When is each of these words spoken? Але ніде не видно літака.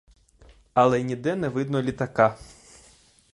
Але 0.73 1.01
ніде 1.03 1.35
не 1.35 1.49
видно 1.49 1.81
літака. 1.81 2.37